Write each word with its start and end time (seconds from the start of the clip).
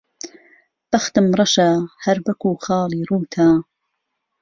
بهختم 0.91 1.25
رهشه 1.39 1.69
ههر 2.03 2.17
وهکوو 2.25 2.61
خاڵی 2.63 3.01
رووته 3.09 3.45